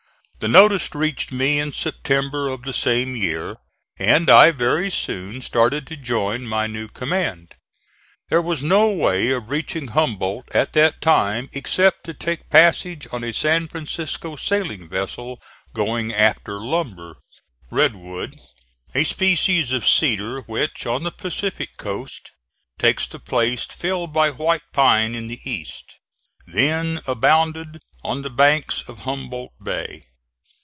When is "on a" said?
13.11-13.31